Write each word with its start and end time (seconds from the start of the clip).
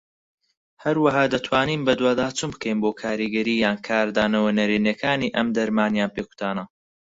هەروەها 0.83 1.23
دەتوانین 1.33 1.81
بەدواداچوون 1.87 2.49
بکەین 2.53 2.77
بۆ 2.83 2.91
کاریگەریی 3.01 3.61
یان 3.65 3.77
کاردانەوە 3.87 4.51
نەرێنیەکانی 4.59 5.33
ئەم 5.35 5.47
دەرمان 5.57 5.91
یان 5.99 6.11
پێکوتانە. 6.15 6.63